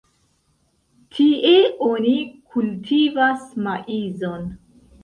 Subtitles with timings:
[1.17, 2.15] Tie oni
[2.55, 4.53] kultivas maizon.